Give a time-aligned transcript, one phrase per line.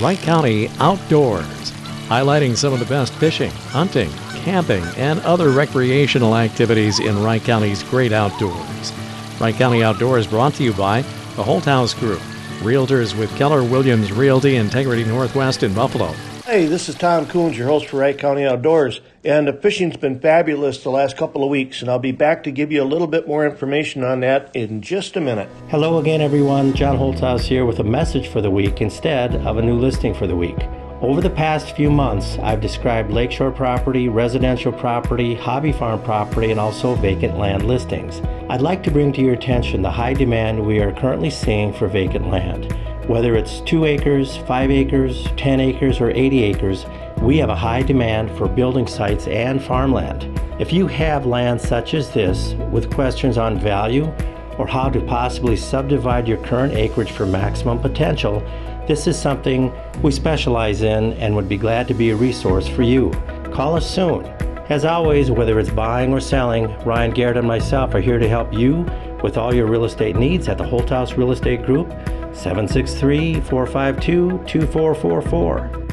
[0.00, 1.72] Wright County Outdoors,
[2.06, 4.08] highlighting some of the best fishing, hunting,
[4.44, 8.92] camping, and other recreational activities in Wright County's great outdoors.
[9.40, 11.02] Wright County Outdoors brought to you by
[11.34, 12.20] the Holthouse Group,
[12.60, 16.12] Realtors with Keller Williams Realty Integrity Northwest in Buffalo.
[16.44, 20.18] Hey, this is Tom Coons, your host for Wright County Outdoors, and the fishing's been
[20.18, 23.06] fabulous the last couple of weeks, and I'll be back to give you a little
[23.06, 25.50] bit more information on that in just a minute.
[25.68, 26.72] Hello again, everyone.
[26.72, 30.26] John Holthouse here with a message for the week instead of a new listing for
[30.26, 30.56] the week.
[31.02, 36.58] Over the past few months, I've described lakeshore property, residential property, hobby farm property, and
[36.58, 38.22] also vacant land listings.
[38.48, 41.86] I'd like to bring to your attention the high demand we are currently seeing for
[41.86, 42.74] vacant land.
[43.06, 46.86] Whether it's 2 acres, 5 acres, 10 acres, or 80 acres,
[47.28, 50.40] we have a high demand for building sites and farmland.
[50.58, 54.06] If you have land such as this with questions on value
[54.56, 58.40] or how to possibly subdivide your current acreage for maximum potential,
[58.86, 62.82] this is something we specialize in and would be glad to be a resource for
[62.82, 63.10] you.
[63.52, 64.24] Call us soon.
[64.70, 68.54] As always, whether it's buying or selling, Ryan Garrett and myself are here to help
[68.54, 68.86] you
[69.22, 71.90] with all your real estate needs at the Holthouse Real Estate Group
[72.32, 75.87] 763 452 2444.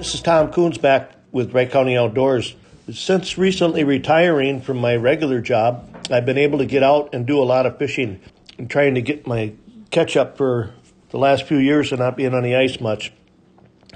[0.00, 2.54] This is Tom Coons back with Wright County Outdoors.
[2.90, 7.38] Since recently retiring from my regular job, I've been able to get out and do
[7.38, 8.18] a lot of fishing
[8.56, 9.52] and trying to get my
[9.90, 10.72] catch up for
[11.10, 13.12] the last few years of not being on the ice much.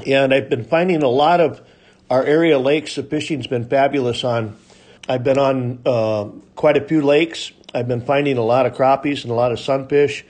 [0.06, 1.62] And I've been finding a lot of
[2.10, 4.58] our area lakes, the fishing's been fabulous on.
[5.08, 7.50] I've been on uh, quite a few lakes.
[7.74, 10.22] I've been finding a lot of crappies and a lot of sunfish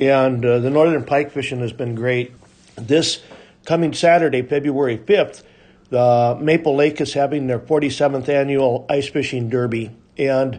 [0.00, 2.32] and uh, the northern pike fishing has been great.
[2.74, 3.22] This
[3.64, 5.42] coming Saturday, February 5th,
[5.90, 9.94] the Maple Lake is having their 47th annual ice fishing derby.
[10.16, 10.58] And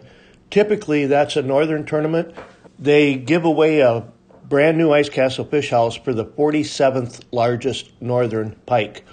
[0.50, 2.34] typically that's a northern tournament.
[2.78, 4.06] They give away a
[4.48, 9.04] brand new Ice Castle Fish House for the 47th largest northern pike.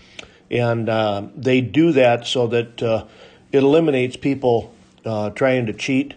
[0.50, 3.06] And uh, they do that so that uh,
[3.52, 4.74] it eliminates people
[5.06, 6.14] uh, trying to cheat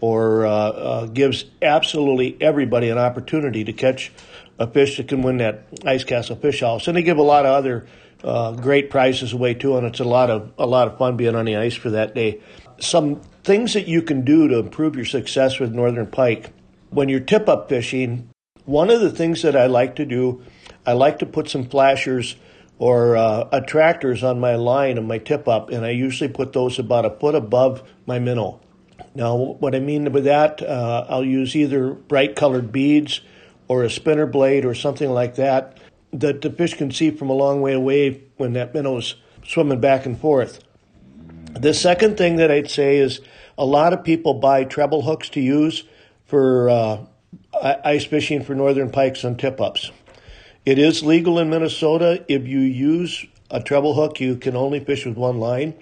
[0.00, 4.12] or uh, uh, gives absolutely everybody an opportunity to catch
[4.58, 6.88] a fish that can win that Ice Castle Fish House.
[6.88, 7.86] And they give a lot of other
[8.24, 11.34] uh, great prizes away too, and it's a lot of a lot of fun being
[11.34, 12.40] on the ice for that day.
[12.80, 16.50] Some things that you can do to improve your success with northern pike
[16.90, 18.30] when you're tip up fishing.
[18.64, 20.42] One of the things that I like to do,
[20.84, 22.36] I like to put some flashers
[22.78, 26.78] or uh, attractors on my line and my tip up, and I usually put those
[26.78, 28.60] about a foot above my minnow.
[29.14, 33.20] Now, what I mean by that, uh, I'll use either bright colored beads
[33.68, 35.78] or a spinner blade or something like that
[36.12, 40.06] that the fish can see from a long way away when that minnow's swimming back
[40.06, 40.60] and forth.
[41.52, 43.20] The second thing that I'd say is
[43.56, 45.84] a lot of people buy treble hooks to use
[46.24, 47.04] for uh,
[47.62, 49.90] ice fishing for northern pikes and tip ups.
[50.64, 52.24] It is legal in Minnesota.
[52.28, 55.74] If you use a treble hook, you can only fish with one line.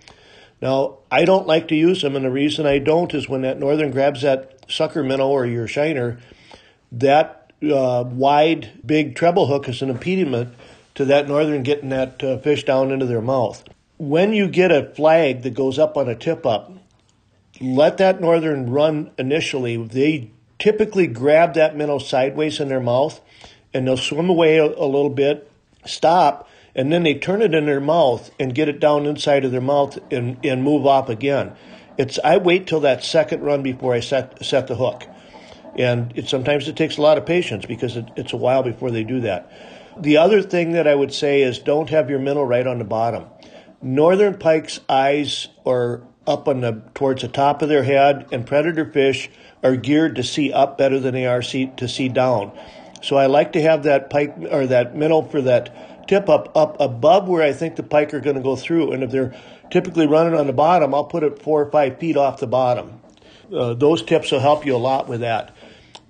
[0.62, 3.58] Now, I don't like to use them, and the reason I don't is when that
[3.58, 6.18] northern grabs that sucker minnow or your shiner,
[6.92, 10.54] that uh, wide, big treble hook is an impediment
[10.94, 13.64] to that northern getting that uh, fish down into their mouth.
[13.98, 16.72] When you get a flag that goes up on a tip up,
[17.60, 19.76] let that northern run initially.
[19.76, 23.20] They typically grab that minnow sideways in their mouth
[23.72, 25.50] and they'll swim away a, a little bit,
[25.84, 29.52] stop, and then they turn it in their mouth and get it down inside of
[29.52, 31.52] their mouth and, and move off again.
[31.98, 35.06] It's I wait till that second run before I set set the hook,
[35.78, 38.90] and it sometimes it takes a lot of patience because it, it's a while before
[38.90, 39.50] they do that.
[39.98, 42.84] The other thing that I would say is don't have your minnow right on the
[42.84, 43.26] bottom.
[43.80, 48.84] Northern pike's eyes are up on the towards the top of their head, and predator
[48.84, 49.30] fish
[49.62, 52.52] are geared to see up better than they are see, to see down.
[53.02, 56.76] So I like to have that pike or that minnow for that tip up up
[56.80, 58.92] above where I think the pike are going to go through.
[58.92, 59.34] And if they're
[59.70, 63.00] typically running on the bottom, I'll put it four or five feet off the bottom.
[63.54, 65.54] Uh, those tips will help you a lot with that.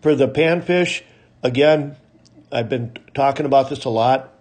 [0.03, 1.03] For the panfish,
[1.43, 1.97] again,
[2.53, 4.33] I've been talking about this a lot.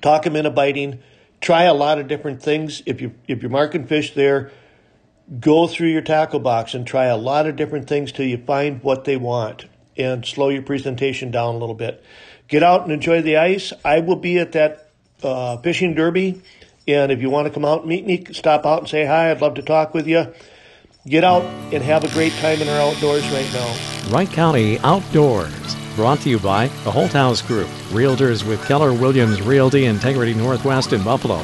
[0.00, 1.00] Talk them into biting.
[1.40, 2.82] Try a lot of different things.
[2.84, 4.50] If you if you're marking fish there,
[5.38, 8.82] go through your tackle box and try a lot of different things till you find
[8.82, 12.02] what they want and slow your presentation down a little bit
[12.48, 13.72] get out and enjoy the ice.
[13.84, 14.88] I will be at that
[15.22, 16.42] uh, fishing derby.
[16.88, 19.30] And if you want to come out and meet me, stop out and say hi.
[19.30, 20.32] I'd love to talk with you.
[21.08, 24.10] Get out and have a great time in our outdoors right now.
[24.10, 29.86] Wright County Outdoors, brought to you by the Holthouse Group, Realtors with Keller Williams Realty
[29.86, 31.38] Integrity Northwest in Buffalo.